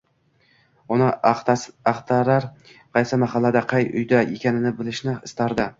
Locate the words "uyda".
4.03-4.27